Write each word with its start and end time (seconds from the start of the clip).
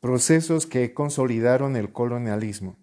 Procesos 0.00 0.66
que 0.66 0.94
consolidaron 0.94 1.74
el 1.74 1.90
colonialismo. 1.90 2.76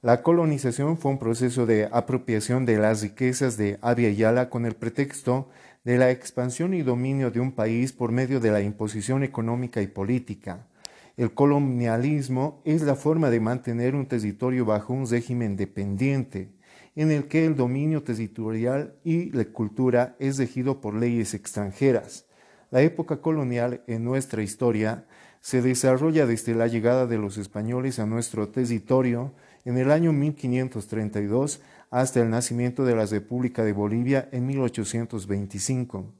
La 0.00 0.22
colonización 0.22 0.96
fue 0.96 1.10
un 1.10 1.18
proceso 1.18 1.66
de 1.66 1.88
apropiación 1.90 2.64
de 2.66 2.78
las 2.78 3.02
riquezas 3.02 3.56
de 3.56 3.80
Abya 3.82 4.10
Yala 4.10 4.48
con 4.48 4.64
el 4.64 4.76
pretexto 4.76 5.48
de 5.82 5.98
la 5.98 6.12
expansión 6.12 6.72
y 6.72 6.82
dominio 6.82 7.32
de 7.32 7.40
un 7.40 7.50
país 7.50 7.92
por 7.92 8.12
medio 8.12 8.38
de 8.38 8.52
la 8.52 8.60
imposición 8.60 9.24
económica 9.24 9.82
y 9.82 9.88
política. 9.88 10.68
El 11.16 11.34
colonialismo 11.34 12.62
es 12.64 12.82
la 12.82 12.94
forma 12.94 13.28
de 13.30 13.40
mantener 13.40 13.96
un 13.96 14.06
territorio 14.06 14.64
bajo 14.64 14.92
un 14.92 15.08
régimen 15.08 15.56
dependiente, 15.56 16.52
en 16.94 17.10
el 17.10 17.26
que 17.26 17.44
el 17.44 17.56
dominio 17.56 18.04
territorial 18.04 18.94
y 19.02 19.32
la 19.32 19.46
cultura 19.46 20.14
es 20.20 20.38
regido 20.38 20.80
por 20.80 20.94
leyes 20.94 21.34
extranjeras. 21.34 22.26
La 22.70 22.82
época 22.82 23.20
colonial 23.20 23.82
en 23.88 24.04
nuestra 24.04 24.44
historia 24.44 25.06
se 25.46 25.62
desarrolla 25.62 26.26
desde 26.26 26.56
la 26.56 26.66
llegada 26.66 27.06
de 27.06 27.18
los 27.18 27.38
españoles 27.38 28.00
a 28.00 28.04
nuestro 28.04 28.48
territorio 28.48 29.32
en 29.64 29.78
el 29.78 29.92
año 29.92 30.12
1532 30.12 31.60
hasta 31.88 32.20
el 32.20 32.30
nacimiento 32.30 32.84
de 32.84 32.96
la 32.96 33.06
República 33.06 33.62
de 33.62 33.72
Bolivia 33.72 34.28
en 34.32 34.44
1825. 34.44 36.12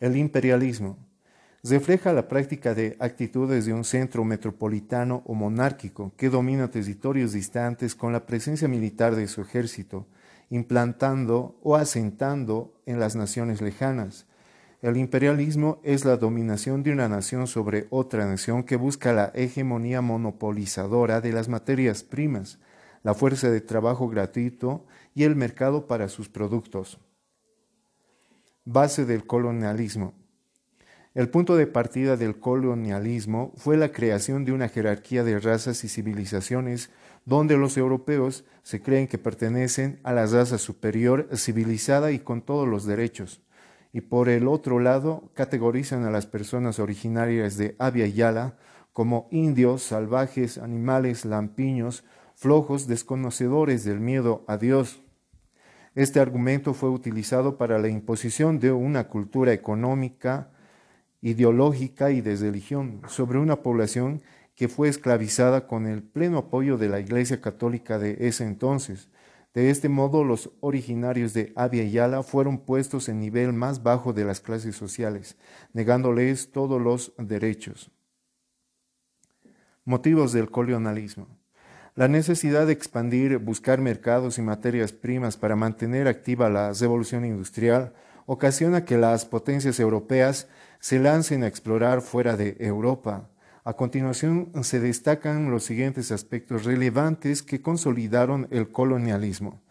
El 0.00 0.16
imperialismo 0.16 0.98
refleja 1.62 2.12
la 2.12 2.26
práctica 2.26 2.74
de 2.74 2.96
actitudes 2.98 3.64
de 3.64 3.72
un 3.72 3.84
centro 3.84 4.24
metropolitano 4.24 5.22
o 5.24 5.34
monárquico 5.34 6.12
que 6.16 6.30
domina 6.30 6.68
territorios 6.68 7.32
distantes 7.32 7.94
con 7.94 8.12
la 8.12 8.26
presencia 8.26 8.66
militar 8.66 9.14
de 9.14 9.28
su 9.28 9.40
ejército, 9.40 10.08
implantando 10.50 11.60
o 11.62 11.76
asentando 11.76 12.74
en 12.86 12.98
las 12.98 13.14
naciones 13.14 13.60
lejanas, 13.60 14.26
el 14.82 14.96
imperialismo 14.96 15.80
es 15.84 16.04
la 16.04 16.16
dominación 16.16 16.82
de 16.82 16.90
una 16.90 17.08
nación 17.08 17.46
sobre 17.46 17.86
otra 17.90 18.26
nación 18.26 18.64
que 18.64 18.74
busca 18.74 19.12
la 19.12 19.30
hegemonía 19.32 20.00
monopolizadora 20.00 21.20
de 21.20 21.32
las 21.32 21.48
materias 21.48 22.02
primas, 22.02 22.58
la 23.04 23.14
fuerza 23.14 23.48
de 23.48 23.60
trabajo 23.60 24.08
gratuito 24.08 24.84
y 25.14 25.22
el 25.22 25.36
mercado 25.36 25.86
para 25.86 26.08
sus 26.08 26.28
productos. 26.28 26.98
Base 28.64 29.04
del 29.04 29.24
colonialismo. 29.24 30.14
El 31.14 31.28
punto 31.28 31.54
de 31.56 31.68
partida 31.68 32.16
del 32.16 32.40
colonialismo 32.40 33.52
fue 33.56 33.76
la 33.76 33.92
creación 33.92 34.44
de 34.44 34.50
una 34.50 34.68
jerarquía 34.68 35.22
de 35.22 35.38
razas 35.38 35.84
y 35.84 35.88
civilizaciones 35.88 36.90
donde 37.24 37.56
los 37.56 37.76
europeos 37.76 38.44
se 38.64 38.82
creen 38.82 39.06
que 39.06 39.18
pertenecen 39.18 40.00
a 40.02 40.12
la 40.12 40.26
raza 40.26 40.58
superior 40.58 41.28
civilizada 41.36 42.10
y 42.10 42.18
con 42.18 42.42
todos 42.42 42.66
los 42.66 42.84
derechos 42.84 43.42
y 43.92 44.00
por 44.00 44.28
el 44.28 44.48
otro 44.48 44.80
lado 44.80 45.30
categorizan 45.34 46.04
a 46.04 46.10
las 46.10 46.26
personas 46.26 46.78
originarias 46.78 47.56
de 47.56 47.76
Abya 47.78 48.06
Yala 48.06 48.56
como 48.92 49.28
indios, 49.30 49.82
salvajes, 49.82 50.58
animales, 50.58 51.24
lampiños, 51.24 52.04
flojos, 52.34 52.86
desconocedores 52.86 53.84
del 53.84 54.00
miedo 54.00 54.44
a 54.48 54.56
Dios. 54.56 55.00
Este 55.94 56.20
argumento 56.20 56.72
fue 56.72 56.88
utilizado 56.88 57.58
para 57.58 57.78
la 57.78 57.88
imposición 57.88 58.58
de 58.58 58.72
una 58.72 59.08
cultura 59.08 59.52
económica, 59.52 60.50
ideológica 61.20 62.10
y 62.10 62.22
de 62.22 62.36
religión 62.36 63.02
sobre 63.08 63.38
una 63.38 63.56
población 63.56 64.22
que 64.54 64.68
fue 64.68 64.88
esclavizada 64.88 65.66
con 65.66 65.86
el 65.86 66.02
pleno 66.02 66.38
apoyo 66.38 66.78
de 66.78 66.88
la 66.88 67.00
Iglesia 67.00 67.40
Católica 67.40 67.98
de 67.98 68.16
ese 68.20 68.44
entonces, 68.44 69.08
de 69.54 69.68
este 69.68 69.88
modo, 69.90 70.24
los 70.24 70.50
originarios 70.60 71.34
de 71.34 71.52
Abya 71.56 71.84
Yala 71.84 72.22
fueron 72.22 72.58
puestos 72.58 73.08
en 73.08 73.20
nivel 73.20 73.52
más 73.52 73.82
bajo 73.82 74.14
de 74.14 74.24
las 74.24 74.40
clases 74.40 74.76
sociales, 74.76 75.36
negándoles 75.74 76.52
todos 76.52 76.80
los 76.80 77.12
derechos. 77.18 77.90
Motivos 79.84 80.32
del 80.32 80.50
colonialismo. 80.50 81.26
La 81.94 82.08
necesidad 82.08 82.66
de 82.66 82.72
expandir, 82.72 83.36
buscar 83.36 83.82
mercados 83.82 84.38
y 84.38 84.42
materias 84.42 84.92
primas 84.92 85.36
para 85.36 85.56
mantener 85.56 86.08
activa 86.08 86.48
la 86.48 86.72
revolución 86.72 87.26
industrial 87.26 87.92
ocasiona 88.24 88.86
que 88.86 88.96
las 88.96 89.26
potencias 89.26 89.78
europeas 89.78 90.48
se 90.80 90.98
lancen 90.98 91.42
a 91.42 91.48
explorar 91.48 92.00
fuera 92.00 92.38
de 92.38 92.56
Europa, 92.60 93.28
a 93.64 93.74
continuación 93.74 94.50
se 94.62 94.80
destacan 94.80 95.50
los 95.50 95.62
siguientes 95.62 96.10
aspectos 96.10 96.64
relevantes 96.64 97.42
que 97.42 97.62
consolidaron 97.62 98.48
el 98.50 98.72
colonialismo. 98.72 99.62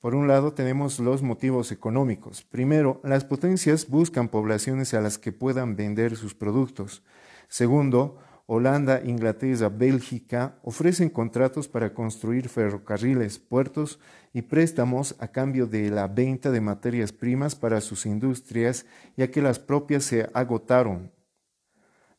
Por 0.00 0.14
un 0.16 0.26
lado 0.26 0.52
tenemos 0.52 0.98
los 0.98 1.22
motivos 1.22 1.70
económicos. 1.70 2.42
Primero, 2.42 3.00
las 3.04 3.24
potencias 3.24 3.88
buscan 3.88 4.28
poblaciones 4.28 4.94
a 4.94 5.00
las 5.00 5.18
que 5.18 5.32
puedan 5.32 5.76
vender 5.76 6.16
sus 6.16 6.34
productos. 6.34 7.04
Segundo, 7.48 8.18
Holanda, 8.46 9.00
Inglaterra, 9.04 9.68
Bélgica 9.68 10.58
ofrecen 10.62 11.08
contratos 11.08 11.68
para 11.68 11.94
construir 11.94 12.48
ferrocarriles, 12.48 13.38
puertos 13.38 13.98
y 14.32 14.42
préstamos 14.42 15.16
a 15.18 15.28
cambio 15.28 15.66
de 15.66 15.90
la 15.90 16.08
venta 16.08 16.50
de 16.50 16.60
materias 16.60 17.12
primas 17.12 17.54
para 17.54 17.80
sus 17.80 18.06
industrias, 18.06 18.86
ya 19.16 19.30
que 19.30 19.42
las 19.42 19.58
propias 19.58 20.04
se 20.04 20.28
agotaron 20.34 21.10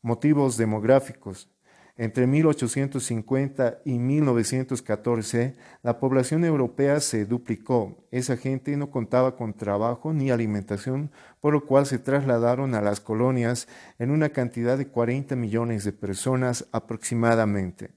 Motivos 0.02 0.58
demográficos. 0.58 1.50
Entre 2.00 2.28
1850 2.28 3.82
y 3.84 3.98
1914, 3.98 5.56
la 5.82 6.00
población 6.00 6.46
europea 6.46 7.00
se 7.00 7.26
duplicó. 7.26 8.08
Esa 8.12 8.38
gente 8.38 8.78
no 8.78 8.92
contaba 8.92 9.36
con 9.36 9.54
trabajo 9.56 10.14
ni 10.14 10.30
alimentación, 10.30 11.10
por 11.42 11.54
lo 11.54 11.66
cual 11.66 11.88
se 11.88 11.98
trasladaron 11.98 12.76
a 12.76 12.82
las 12.82 13.00
colonias 13.00 13.68
en 13.98 14.12
una 14.12 14.30
cantidad 14.30 14.78
de 14.78 14.90
40 14.90 15.36
millones 15.36 15.86
de 15.86 15.92
personas 15.92 16.68
aproximadamente. 16.72 17.90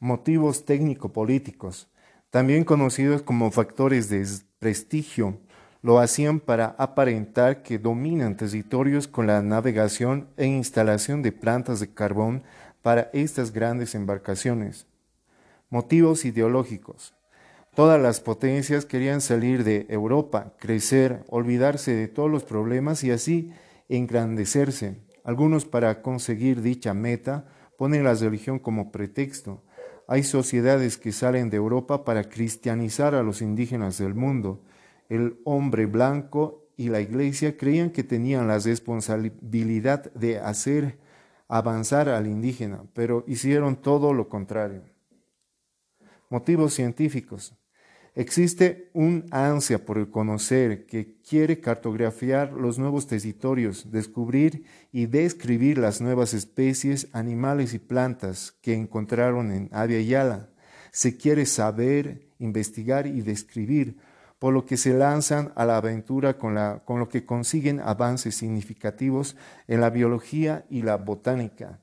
Motivos 0.00 0.64
técnico-políticos, 0.64 1.88
también 2.30 2.64
conocidos 2.64 3.22
como 3.22 3.52
factores 3.52 4.08
de 4.08 4.26
prestigio 4.58 5.38
lo 5.82 5.98
hacían 5.98 6.40
para 6.40 6.74
aparentar 6.78 7.62
que 7.62 7.78
dominan 7.78 8.36
territorios 8.36 9.08
con 9.08 9.26
la 9.26 9.42
navegación 9.42 10.28
e 10.36 10.46
instalación 10.46 11.22
de 11.22 11.32
plantas 11.32 11.80
de 11.80 11.92
carbón 11.92 12.42
para 12.82 13.10
estas 13.12 13.52
grandes 13.52 13.94
embarcaciones. 13.94 14.86
Motivos 15.70 16.24
ideológicos. 16.24 17.14
Todas 17.74 18.00
las 18.00 18.20
potencias 18.20 18.84
querían 18.84 19.20
salir 19.20 19.64
de 19.64 19.86
Europa, 19.88 20.54
crecer, 20.58 21.24
olvidarse 21.28 21.94
de 21.94 22.08
todos 22.08 22.30
los 22.30 22.42
problemas 22.42 23.04
y 23.04 23.10
así 23.10 23.52
engrandecerse. 23.88 24.96
Algunos 25.24 25.64
para 25.64 26.02
conseguir 26.02 26.62
dicha 26.62 26.92
meta 26.94 27.46
ponen 27.78 28.04
la 28.04 28.14
religión 28.14 28.58
como 28.58 28.90
pretexto. 28.90 29.62
Hay 30.08 30.24
sociedades 30.24 30.98
que 30.98 31.12
salen 31.12 31.48
de 31.48 31.56
Europa 31.56 32.04
para 32.04 32.28
cristianizar 32.28 33.14
a 33.14 33.22
los 33.22 33.40
indígenas 33.40 33.96
del 33.98 34.14
mundo 34.14 34.60
el 35.10 35.38
hombre 35.44 35.84
blanco 35.84 36.68
y 36.76 36.88
la 36.88 37.02
iglesia 37.02 37.58
creían 37.58 37.90
que 37.90 38.04
tenían 38.04 38.48
la 38.48 38.58
responsabilidad 38.58 40.10
de 40.14 40.38
hacer 40.38 40.98
avanzar 41.46 42.08
al 42.08 42.26
indígena, 42.26 42.84
pero 42.94 43.24
hicieron 43.26 43.76
todo 43.76 44.14
lo 44.14 44.28
contrario. 44.28 44.82
Motivos 46.30 46.72
científicos. 46.72 47.54
Existe 48.14 48.90
un 48.92 49.26
ansia 49.30 49.84
por 49.84 49.98
el 49.98 50.10
conocer 50.10 50.86
que 50.86 51.16
quiere 51.28 51.60
cartografiar 51.60 52.52
los 52.52 52.78
nuevos 52.78 53.06
territorios, 53.06 53.90
descubrir 53.92 54.64
y 54.92 55.06
describir 55.06 55.78
las 55.78 56.00
nuevas 56.00 56.34
especies, 56.34 57.08
animales 57.12 57.74
y 57.74 57.78
plantas 57.78 58.52
que 58.62 58.74
encontraron 58.74 59.52
en 59.52 59.68
Avia 59.72 60.00
Yala. 60.00 60.50
Se 60.92 61.16
quiere 61.16 61.46
saber, 61.46 62.28
investigar 62.38 63.06
y 63.06 63.20
describir 63.22 63.96
por 64.40 64.54
lo 64.54 64.64
que 64.64 64.78
se 64.78 64.94
lanzan 64.94 65.52
a 65.54 65.66
la 65.66 65.76
aventura 65.76 66.38
con, 66.38 66.54
lo 66.54 67.08
que 67.10 67.26
consiguen 67.26 67.78
avances 67.78 68.34
significativos 68.34 69.36
en 69.68 69.82
la 69.82 69.90
biología 69.90 70.64
y 70.70 70.80
la 70.80 70.96
botánica. 70.96 71.78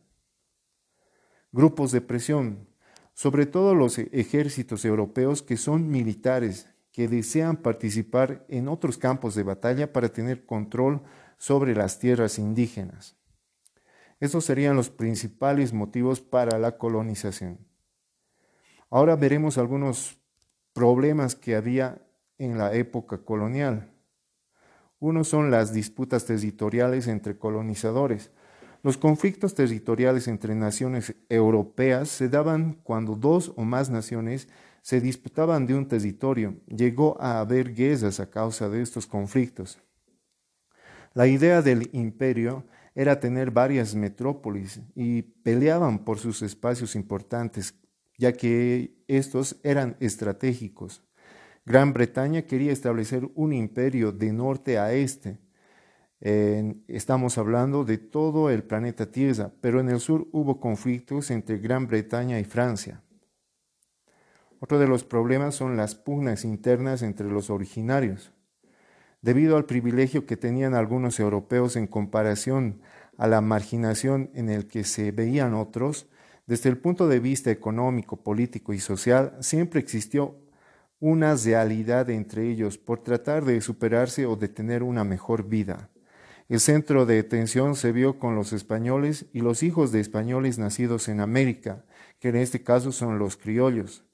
Grupos 1.51 1.91
de 1.91 2.01
presión, 2.01 2.67
sobre 3.13 3.45
todo 3.45 3.75
los 3.75 3.99
ejércitos 3.99 4.85
europeos 4.85 5.43
que 5.43 5.55
son 5.55 5.87
militares, 5.87 6.67
que 6.91 7.07
desean 7.07 7.57
participar 7.57 8.43
en 8.49 8.69
otros 8.69 8.97
campos 8.97 9.35
de 9.35 9.43
batalla 9.43 9.93
para 9.93 10.09
tener 10.09 10.43
control 10.43 11.03
sobre 11.37 11.75
las 11.75 11.99
tierras 11.99 12.39
indígenas. 12.39 13.15
Estos 14.19 14.45
serían 14.45 14.75
los 14.75 14.89
principales 14.89 15.73
motivos 15.73 16.21
para 16.21 16.57
la 16.57 16.79
colonización. 16.79 17.59
Ahora 18.89 19.15
veremos 19.15 19.59
algunos 19.59 20.17
problemas 20.73 21.35
que 21.35 21.55
había 21.55 22.01
en 22.37 22.57
la 22.57 22.73
época 22.73 23.19
colonial. 23.19 23.91
Uno 24.99 25.23
son 25.23 25.51
las 25.51 25.73
disputas 25.73 26.25
territoriales 26.25 27.07
entre 27.07 27.37
colonizadores. 27.37 28.31
Los 28.83 28.97
conflictos 28.97 29.53
territoriales 29.53 30.27
entre 30.27 30.55
naciones 30.55 31.15
europeas 31.29 32.09
se 32.09 32.29
daban 32.29 32.79
cuando 32.83 33.15
dos 33.15 33.53
o 33.55 33.63
más 33.63 33.89
naciones 33.89 34.47
se 34.81 35.01
disputaban 35.01 35.67
de 35.67 35.75
un 35.75 35.87
territorio. 35.87 36.55
Llegó 36.67 37.19
a 37.19 37.39
haber 37.39 37.73
guerras 37.73 38.19
a 38.19 38.29
causa 38.29 38.69
de 38.69 38.81
estos 38.81 39.05
conflictos. 39.05 39.79
La 41.13 41.27
idea 41.27 41.61
del 41.61 41.89
imperio 41.93 42.63
era 42.95 43.19
tener 43.19 43.51
varias 43.51 43.93
metrópolis 43.95 44.81
y 44.95 45.21
peleaban 45.21 45.99
por 45.99 46.19
sus 46.19 46.41
espacios 46.41 46.95
importantes, 46.95 47.75
ya 48.17 48.33
que 48.33 49.03
estos 49.07 49.59
eran 49.63 49.97
estratégicos. 49.99 51.06
Gran 51.67 51.91
Bretaña 51.91 52.43
quería 52.43 52.71
establecer 52.71 53.29
un 53.35 53.51
imperio 53.51 54.13
de 54.13 54.31
norte 54.31 54.79
a 54.79 54.93
este. 54.93 55.37
estamos 56.21 57.37
hablando 57.37 57.83
de 57.83 57.97
todo 57.97 58.49
el 58.49 58.63
planeta 58.63 59.11
Tierra, 59.11 59.51
pero 59.59 59.81
en 59.81 59.89
el 59.89 59.99
sur 59.99 60.29
hubo 60.31 60.61
conflictos 60.61 61.29
entre 61.29 61.57
Gran 61.57 61.85
Bretaña 61.85 62.39
y 62.39 62.45
Francia. 62.45 63.03
Otro 64.61 64.79
de 64.79 64.87
los 64.87 65.03
problemas 65.03 65.55
son 65.55 65.75
las 65.75 65.93
pugnas 65.93 66.45
internas 66.45 67.01
entre 67.01 67.27
los 67.27 67.49
originarios. 67.49 68.31
Debido 69.21 69.57
al 69.57 69.65
privilegio 69.65 70.25
que 70.25 70.37
tenían 70.37 70.73
algunos 70.73 71.19
europeos 71.19 71.75
en 71.75 71.87
comparación 71.87 72.79
a 73.17 73.27
la 73.27 73.41
marginación 73.41 74.31
en 74.35 74.49
el 74.49 74.67
que 74.67 74.85
se 74.85 75.11
veían 75.11 75.53
otros, 75.53 76.07
desde 76.45 76.69
el 76.69 76.77
punto 76.77 77.09
de 77.09 77.19
vista 77.19 77.51
económico, 77.51 78.15
político 78.23 78.71
y 78.71 78.79
social, 78.79 79.35
siempre 79.41 79.81
existió 79.81 80.46
una 80.99 81.35
realidad 81.35 82.09
entre 82.09 82.49
ellos 82.49 82.77
por 82.77 83.03
tratar 83.03 83.45
de 83.45 83.61
superarse 83.61 84.25
o 84.25 84.35
de 84.35 84.47
tener 84.47 84.83
una 84.83 85.03
mejor 85.03 85.47
vida. 85.47 85.89
El 86.49 86.59
centro 86.59 87.05
de 87.05 87.19
atención 87.19 87.75
se 87.75 87.91
vio 87.91 88.19
con 88.19 88.35
los 88.35 88.53
españoles 88.53 89.25
y 89.33 89.41
los 89.41 89.63
hijos 89.63 89.91
de 89.91 89.99
españoles 89.99 90.57
nacidos 90.57 91.09
en 91.09 91.19
América, 91.19 91.85
que 92.19 92.29
en 92.29 92.37
este 92.37 92.63
caso 92.63 92.91
son 92.91 93.19
los 93.19 93.37
criollos, 93.37 94.05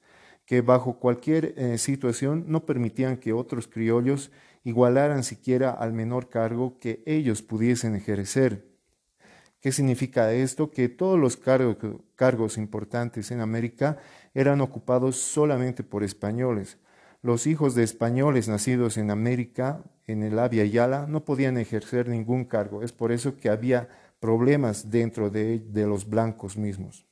que 0.45 0.61
bajo 0.61 0.99
cualquier 0.99 1.53
eh, 1.57 1.77
situación 1.77 2.45
no 2.47 2.65
permitían 2.65 3.17
que 3.17 3.33
otros 3.33 3.67
criollos 3.67 4.31
igualaran 4.63 5.23
siquiera 5.23 5.71
al 5.71 5.93
menor 5.93 6.29
cargo 6.29 6.79
que 6.79 7.03
ellos 7.05 7.41
pudiesen 7.41 7.95
ejercer. 7.95 8.72
¿Qué 9.63 9.71
significa 9.71 10.33
esto? 10.33 10.71
Que 10.71 10.89
todos 10.89 11.17
los 11.17 11.37
cargos 11.37 12.57
importantes 12.57 13.31
en 13.31 13.39
América 13.39 13.97
eran 14.33 14.59
ocupados 14.59 15.15
solamente 15.15 15.83
por 15.83 16.03
españoles. 16.03 16.79
Los 17.21 17.47
hijos 17.47 17.73
de 17.73 17.83
españoles 17.83 18.49
nacidos 18.49 18.97
en 18.97 19.09
América, 19.09 19.81
en 20.05 20.21
el 20.21 20.37
Avia 20.37 20.65
Yala, 20.65 21.05
no 21.07 21.23
podían 21.23 21.57
ejercer 21.57 22.09
ningún 22.09 22.43
cargo. 22.43 22.83
Es 22.83 22.91
por 22.91 23.13
eso 23.13 23.37
que 23.37 23.47
había 23.47 23.87
problemas 24.19 24.91
dentro 24.91 25.29
de 25.29 25.63
los 25.87 26.09
blancos 26.09 26.57
mismos. 26.57 27.05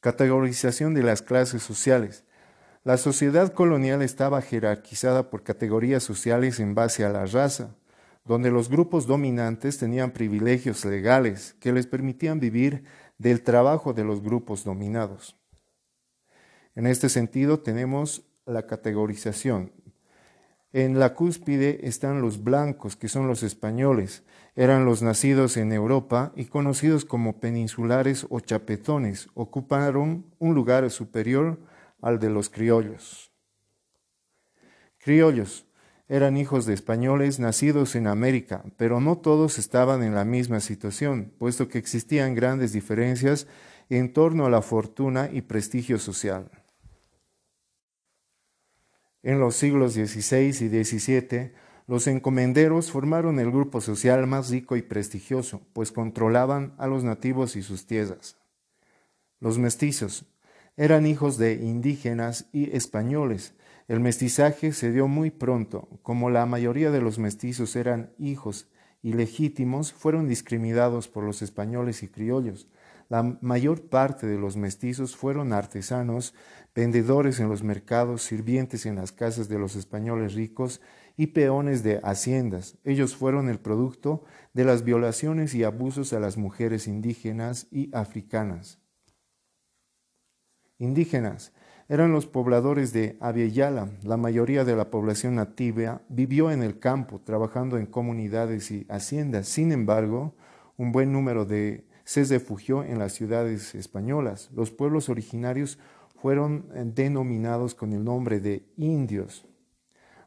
Categorización 0.00 0.92
de 0.92 1.04
las 1.04 1.22
clases 1.22 1.62
sociales. 1.62 2.24
La 2.82 2.96
sociedad 2.96 3.52
colonial 3.52 4.02
estaba 4.02 4.42
jerarquizada 4.42 5.30
por 5.30 5.44
categorías 5.44 6.02
sociales 6.02 6.58
en 6.58 6.74
base 6.74 7.04
a 7.04 7.10
la 7.10 7.26
raza, 7.26 7.76
donde 8.24 8.50
los 8.50 8.68
grupos 8.68 9.06
dominantes 9.06 9.78
tenían 9.78 10.12
privilegios 10.12 10.84
legales 10.84 11.54
que 11.60 11.72
les 11.72 11.86
permitían 11.86 12.40
vivir 12.40 12.84
del 13.18 13.42
trabajo 13.42 13.92
de 13.92 14.04
los 14.04 14.22
grupos 14.22 14.64
dominados. 14.64 15.36
En 16.74 16.86
este 16.86 17.08
sentido 17.08 17.60
tenemos 17.60 18.24
la 18.46 18.66
categorización. 18.66 19.72
En 20.72 20.98
la 20.98 21.14
cúspide 21.14 21.86
están 21.86 22.20
los 22.20 22.42
blancos, 22.42 22.96
que 22.96 23.08
son 23.08 23.28
los 23.28 23.44
españoles, 23.44 24.24
eran 24.56 24.84
los 24.84 25.02
nacidos 25.02 25.56
en 25.56 25.72
Europa 25.72 26.32
y 26.34 26.46
conocidos 26.46 27.04
como 27.04 27.38
peninsulares 27.38 28.26
o 28.28 28.40
chapetones, 28.40 29.28
ocuparon 29.34 30.26
un 30.38 30.54
lugar 30.54 30.90
superior 30.90 31.60
al 32.00 32.18
de 32.18 32.30
los 32.30 32.50
criollos. 32.50 33.30
Criollos 34.98 35.66
eran 36.08 36.36
hijos 36.36 36.66
de 36.66 36.74
españoles 36.74 37.38
nacidos 37.38 37.96
en 37.96 38.06
América, 38.06 38.64
pero 38.76 39.00
no 39.00 39.18
todos 39.18 39.58
estaban 39.58 40.02
en 40.02 40.14
la 40.14 40.24
misma 40.24 40.60
situación, 40.60 41.32
puesto 41.38 41.68
que 41.68 41.78
existían 41.78 42.34
grandes 42.34 42.72
diferencias 42.72 43.46
en 43.88 44.12
torno 44.12 44.46
a 44.46 44.50
la 44.50 44.62
fortuna 44.62 45.30
y 45.32 45.42
prestigio 45.42 45.98
social. 45.98 46.50
En 49.22 49.40
los 49.40 49.56
siglos 49.56 49.94
XVI 49.94 50.48
y 50.48 50.84
XVII, 50.84 51.52
los 51.86 52.06
encomenderos 52.06 52.90
formaron 52.90 53.38
el 53.38 53.50
grupo 53.50 53.80
social 53.80 54.26
más 54.26 54.50
rico 54.50 54.76
y 54.76 54.82
prestigioso, 54.82 55.62
pues 55.72 55.92
controlaban 55.92 56.74
a 56.78 56.86
los 56.86 57.04
nativos 57.04 57.56
y 57.56 57.62
sus 57.62 57.86
tierras. 57.86 58.36
Los 59.40 59.58
mestizos 59.58 60.26
eran 60.76 61.06
hijos 61.06 61.38
de 61.38 61.54
indígenas 61.54 62.46
y 62.52 62.74
españoles. 62.76 63.54
El 63.86 64.00
mestizaje 64.00 64.72
se 64.72 64.92
dio 64.92 65.08
muy 65.08 65.30
pronto. 65.30 65.88
Como 66.02 66.30
la 66.30 66.46
mayoría 66.46 66.90
de 66.90 67.02
los 67.02 67.18
mestizos 67.18 67.76
eran 67.76 68.12
hijos 68.18 68.68
ilegítimos, 69.02 69.92
fueron 69.92 70.26
discriminados 70.26 71.08
por 71.08 71.24
los 71.24 71.42
españoles 71.42 72.02
y 72.02 72.08
criollos. 72.08 72.66
La 73.10 73.22
mayor 73.42 73.82
parte 73.90 74.26
de 74.26 74.38
los 74.38 74.56
mestizos 74.56 75.14
fueron 75.14 75.52
artesanos, 75.52 76.34
vendedores 76.74 77.38
en 77.40 77.50
los 77.50 77.62
mercados, 77.62 78.22
sirvientes 78.22 78.86
en 78.86 78.96
las 78.96 79.12
casas 79.12 79.50
de 79.50 79.58
los 79.58 79.76
españoles 79.76 80.32
ricos 80.32 80.80
y 81.18 81.28
peones 81.28 81.82
de 81.82 82.00
haciendas. 82.02 82.78
Ellos 82.84 83.14
fueron 83.14 83.50
el 83.50 83.58
producto 83.58 84.24
de 84.54 84.64
las 84.64 84.82
violaciones 84.82 85.54
y 85.54 85.64
abusos 85.64 86.14
a 86.14 86.20
las 86.20 86.38
mujeres 86.38 86.88
indígenas 86.88 87.66
y 87.70 87.94
africanas. 87.94 88.78
Indígenas 90.78 91.52
eran 91.88 92.12
los 92.12 92.26
pobladores 92.26 92.92
de 92.92 93.16
Aviala. 93.20 93.88
La 94.02 94.16
mayoría 94.16 94.64
de 94.64 94.76
la 94.76 94.90
población 94.90 95.34
nativa 95.34 96.00
vivió 96.08 96.50
en 96.50 96.62
el 96.62 96.78
campo, 96.78 97.20
trabajando 97.20 97.76
en 97.78 97.86
comunidades 97.86 98.70
y 98.70 98.86
haciendas. 98.88 99.48
Sin 99.48 99.72
embargo, 99.72 100.34
un 100.76 100.92
buen 100.92 101.12
número 101.12 101.44
de 101.44 101.86
se 102.04 102.24
refugió 102.24 102.84
en 102.84 102.98
las 102.98 103.12
ciudades 103.12 103.74
españolas. 103.74 104.50
Los 104.54 104.70
pueblos 104.70 105.08
originarios 105.08 105.78
fueron 106.20 106.66
denominados 106.94 107.74
con 107.74 107.92
el 107.92 108.04
nombre 108.04 108.40
de 108.40 108.66
indios. 108.76 109.46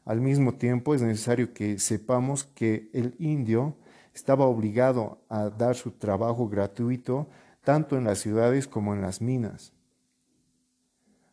Al 0.05 0.21
mismo 0.21 0.53
tiempo 0.53 0.95
es 0.95 1.01
necesario 1.01 1.53
que 1.53 1.79
sepamos 1.79 2.45
que 2.45 2.89
el 2.93 3.15
indio 3.19 3.75
estaba 4.13 4.45
obligado 4.45 5.21
a 5.29 5.49
dar 5.49 5.75
su 5.75 5.91
trabajo 5.91 6.47
gratuito 6.47 7.27
tanto 7.63 7.97
en 7.97 8.05
las 8.05 8.19
ciudades 8.19 8.67
como 8.67 8.93
en 8.93 9.01
las 9.01 9.21
minas. 9.21 9.73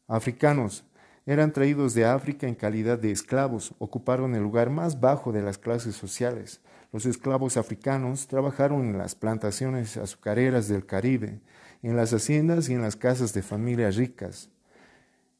Africanos 0.06 0.84
eran 1.26 1.52
traídos 1.52 1.94
de 1.94 2.04
África 2.04 2.46
en 2.46 2.54
calidad 2.54 2.98
de 2.98 3.10
esclavos, 3.10 3.74
ocuparon 3.78 4.34
el 4.34 4.42
lugar 4.42 4.68
más 4.68 5.00
bajo 5.00 5.32
de 5.32 5.40
las 5.40 5.56
clases 5.56 5.96
sociales. 5.96 6.60
Los 6.92 7.06
esclavos 7.06 7.56
africanos 7.56 8.26
trabajaron 8.26 8.84
en 8.86 8.98
las 8.98 9.14
plantaciones 9.14 9.96
azucareras 9.96 10.68
del 10.68 10.84
Caribe, 10.84 11.40
en 11.82 11.96
las 11.96 12.12
haciendas 12.12 12.68
y 12.68 12.74
en 12.74 12.82
las 12.82 12.96
casas 12.96 13.32
de 13.32 13.42
familias 13.42 13.96
ricas. 13.96 14.50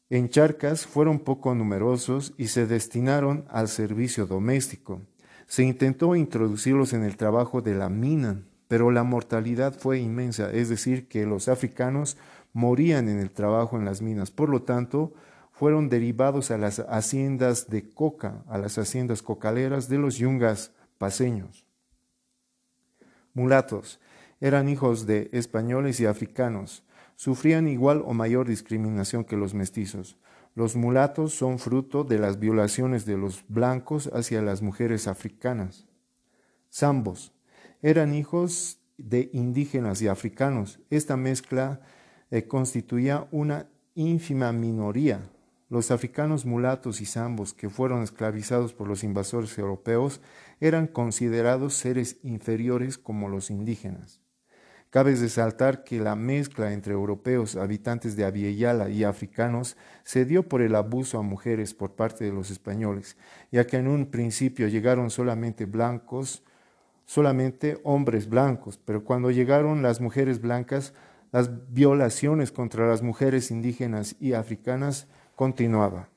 En 0.09 0.29
Charcas 0.29 0.87
fueron 0.87 1.19
poco 1.19 1.53
numerosos 1.53 2.33
y 2.37 2.47
se 2.47 2.65
destinaron 2.65 3.45
al 3.49 3.67
servicio 3.67 4.25
doméstico. 4.25 5.01
Se 5.47 5.63
intentó 5.63 6.15
introducirlos 6.15 6.93
en 6.93 7.03
el 7.03 7.17
trabajo 7.17 7.61
de 7.61 7.75
la 7.75 7.89
mina, 7.89 8.41
pero 8.67 8.89
la 8.89 9.03
mortalidad 9.03 9.77
fue 9.77 9.99
inmensa, 9.99 10.51
es 10.51 10.69
decir, 10.69 11.07
que 11.07 11.25
los 11.25 11.47
africanos 11.47 12.17
morían 12.55 13.09
en 13.09 13.19
el 13.19 13.31
trabajo 13.31 13.77
en 13.77 13.83
las 13.83 14.01
minas. 14.01 14.31
Por 14.31 14.47
lo 14.47 14.61
tanto, 14.61 15.13
fueron 15.51 15.89
derivados 15.89 16.51
a 16.51 16.57
las 16.57 16.79
haciendas 16.79 17.69
de 17.69 17.93
coca, 17.93 18.45
a 18.47 18.57
las 18.57 18.77
haciendas 18.77 19.21
cocaleras 19.21 19.89
de 19.89 19.97
los 19.97 20.15
yungas 20.15 20.71
paseños. 20.97 21.65
Mulatos 23.33 23.99
eran 24.39 24.69
hijos 24.69 25.05
de 25.05 25.29
españoles 25.33 25.99
y 25.99 26.05
africanos 26.05 26.85
sufrían 27.17 27.67
igual 27.67 28.01
o 28.05 28.13
mayor 28.13 28.47
discriminación 28.47 29.25
que 29.25 29.35
los 29.35 29.53
mestizos. 29.53 30.17
Los 30.53 30.77
mulatos 30.77 31.33
son 31.33 31.59
fruto 31.59 32.05
de 32.05 32.19
las 32.19 32.39
violaciones 32.39 33.05
de 33.05 33.17
los 33.17 33.43
blancos 33.49 34.09
hacia 34.13 34.41
las 34.41 34.61
mujeres 34.61 35.07
africanas. 35.07 35.87
Zambos 36.71 37.33
eran 37.81 38.13
hijos 38.13 38.79
de 38.97 39.29
indígenas 39.33 40.01
y 40.01 40.07
africanos. 40.07 40.79
Esta 40.89 41.17
mezcla 41.17 41.81
eh, 42.31 42.47
constituía 42.47 43.27
una 43.31 43.67
ínfima 43.93 44.51
minoría. 44.51 45.21
Los 45.69 45.89
africanos 45.91 46.45
mulatos 46.45 47.01
y 47.01 47.05
zambos 47.05 47.53
que 47.53 47.69
fueron 47.69 48.03
esclavizados 48.03 48.73
por 48.73 48.87
los 48.87 49.03
invasores 49.03 49.57
europeos 49.57 50.21
eran 50.59 50.87
considerados 50.87 51.73
seres 51.73 52.17
inferiores 52.23 52.97
como 52.97 53.29
los 53.29 53.49
indígenas. 53.49 54.21
Cabe 54.95 55.13
resaltar 55.15 55.83
que 55.83 55.99
la 55.99 56.15
mezcla 56.15 56.71
entre 56.71 56.93
europeos, 56.93 57.57
habitantes 57.57 58.15
de 58.15 58.23
Aviala 58.23 58.89
y 58.89 59.03
africanos 59.03 59.75
se 60.05 60.23
dio 60.23 60.47
por 60.47 60.61
el 60.61 60.73
abuso 60.73 61.17
a 61.19 61.21
mujeres 61.21 61.73
por 61.73 61.95
parte 61.95 62.23
de 62.23 62.31
los 62.31 62.49
españoles, 62.49 63.17
ya 63.51 63.67
que 63.67 63.75
en 63.75 63.89
un 63.89 64.05
principio 64.05 64.69
llegaron 64.69 65.09
solamente 65.09 65.65
blancos, 65.65 66.43
solamente 67.05 67.81
hombres 67.83 68.29
blancos, 68.29 68.79
pero 68.85 69.03
cuando 69.03 69.31
llegaron 69.31 69.81
las 69.81 69.99
mujeres 69.99 70.39
blancas, 70.39 70.93
las 71.35 71.49
violaciones 71.73 72.53
contra 72.53 72.87
las 72.87 73.01
mujeres 73.01 73.51
indígenas 73.51 74.15
y 74.21 74.31
africanas 74.31 75.09
continuaban. 75.35 76.07